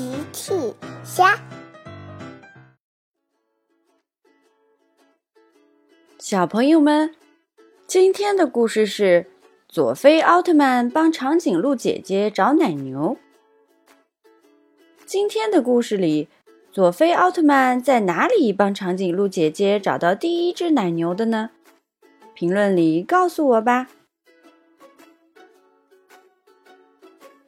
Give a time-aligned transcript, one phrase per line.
[0.00, 0.54] 奇趣
[1.04, 1.38] 虾，
[6.18, 7.14] 小朋友们，
[7.86, 9.26] 今天的故事是
[9.68, 13.18] 佐菲奥特曼帮长颈鹿姐姐找奶牛。
[15.04, 16.30] 今天的故事里，
[16.72, 21.50] 佐菲奥特曼在哪里帮长颈鹿姐姐找到第一只奶牛的呢？
[22.32, 23.88] 评论里告诉我吧。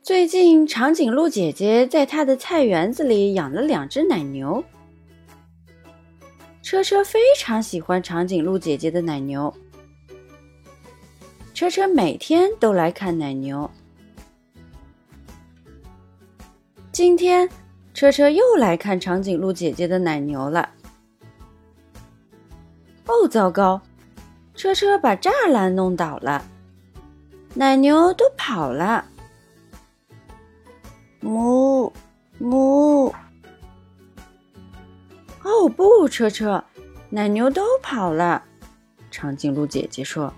[0.03, 4.65] 最近，长颈鹿姐姐在她的菜园子里养了两只奶牛。
[6.61, 9.55] 车车非常喜欢长颈鹿姐姐的奶牛，
[11.55, 13.71] 车车每天都来看奶牛。
[16.91, 17.49] 今天，
[17.95, 20.69] 车车又来看长颈鹿姐姐的奶牛了。
[23.07, 23.81] 哦，糟糕！
[24.57, 26.45] 车车把栅栏弄倒了，
[27.55, 29.05] 奶牛都跑了。
[31.23, 31.93] 哞
[32.41, 33.13] 哞！
[35.45, 36.65] 哦不，车车，
[37.11, 38.43] 奶牛都跑了。
[39.11, 40.33] 长颈鹿姐姐说：“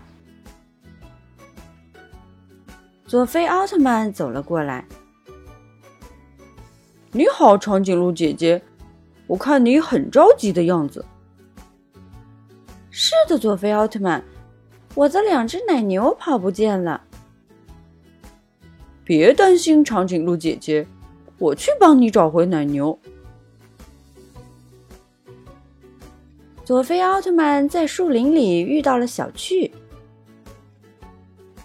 [3.06, 4.84] 佐菲奥特曼走了过来。
[7.12, 8.62] 你好，长颈鹿姐姐，
[9.26, 11.04] 我看你很着急的样子。
[12.90, 14.22] ”“是的，佐菲奥特曼，
[14.94, 17.03] 我的两只奶牛跑不见了。”
[19.04, 20.86] 别担心，长颈鹿姐姐，
[21.38, 22.98] 我去帮你找回奶牛。
[26.64, 29.70] 佐菲奥特曼在树林里遇到了小趣。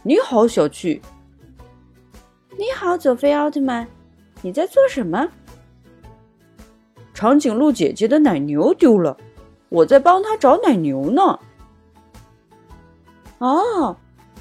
[0.04, 1.02] 你好，小趣。
[2.58, 3.88] 你好，佐菲奥特曼，
[4.42, 5.26] 你在做什么？
[7.14, 9.16] 长颈鹿姐姐的奶牛丢了，
[9.70, 11.40] 我在帮她找奶牛呢。
[13.38, 13.96] 哦。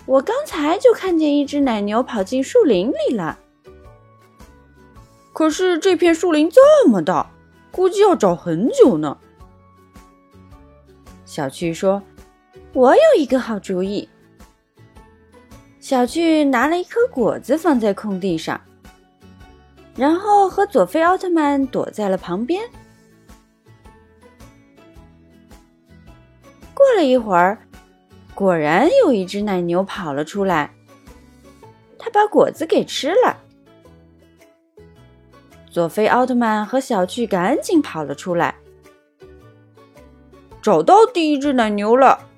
[0.09, 3.39] 我刚才就看见一只奶牛跑进树林里了，
[5.34, 7.31] 可是这片树林这么大，
[7.70, 9.19] 估计要找很久呢。
[11.27, 12.03] 小趣说
[12.73, 14.09] ：“我有一个好主意。”
[15.78, 18.59] 小趣拿了一颗果子放在空地上，
[19.94, 22.66] 然后和佐菲奥特曼躲在了旁边。
[26.72, 27.59] 过了一会儿。
[28.38, 30.72] 果然有一只奶牛跑了出来，
[31.99, 33.37] 它把果子给吃了。
[35.69, 38.54] 佐菲奥特曼和小趣赶紧跑了出来，
[40.62, 42.28] 找到第一只奶牛了。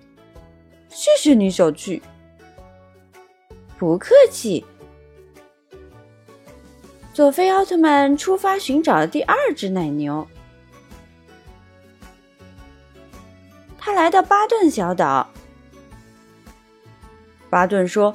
[0.88, 2.02] 谢谢你，小趣。
[3.76, 4.64] 不客气。
[7.12, 10.26] 佐菲奥特曼出发寻找第二只奶牛，
[13.76, 15.28] 他来到巴顿小岛。
[17.50, 18.14] 巴顿说：“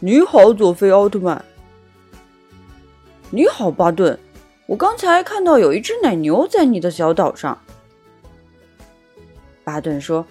[0.00, 1.44] 你好，佐菲奥特曼。
[3.30, 4.18] ”“你好，巴顿。”
[4.66, 7.58] 我刚才看到有一只奶牛在你的小岛上。
[9.62, 10.24] 巴顿说：“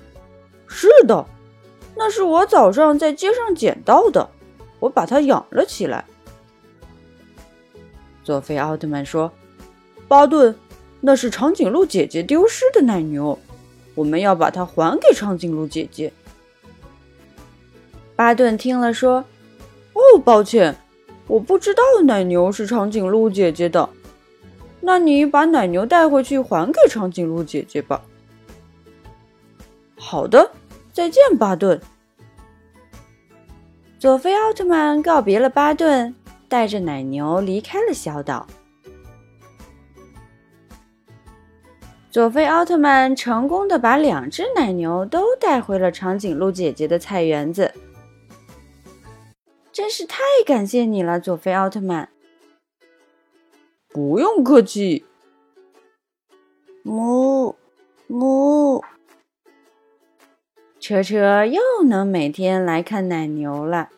[0.65, 1.23] 是的，
[1.95, 4.27] 那是我早上在街上捡到的，
[4.79, 6.03] 我把它养了起来。”
[8.23, 9.31] 佐菲奥特曼说
[10.07, 10.55] ：“巴顿，
[11.01, 13.37] 那是长颈鹿姐姐丢失的奶牛，
[13.93, 16.11] 我们要把它还给长颈鹿姐姐。”
[18.21, 19.25] 巴顿听了说
[19.97, 20.75] ：“哦，抱歉，
[21.25, 23.89] 我不知道奶牛是长颈鹿姐姐的。
[24.79, 27.99] 那你把奶牛带回去还给长颈鹿姐姐吧。
[29.97, 30.51] ”“好的，
[30.93, 31.81] 再见，巴顿。”
[33.97, 36.13] 佐菲奥特曼告别了巴顿，
[36.47, 38.45] 带着奶牛离开了小岛。
[42.11, 47.73] 佐菲奥特曼成功的把两只奶牛都带回了长颈鹿姐姐的菜园子。
[49.71, 52.09] 真是太感谢你了，佐菲奥特曼！
[53.87, 55.05] 不用客气。
[56.83, 57.55] 母
[58.07, 58.83] 母，
[60.79, 63.89] 车车又能每天来看奶牛了。